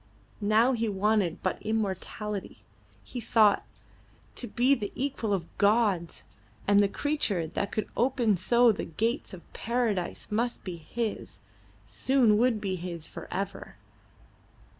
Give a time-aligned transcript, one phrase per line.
[0.41, 2.63] Now he wanted but immortality,
[3.03, 3.63] he thought,
[4.33, 6.23] to be the equal of gods,
[6.67, 11.37] and the creature that could open so the gates of paradise must be his
[11.85, 13.75] soon would be his for ever!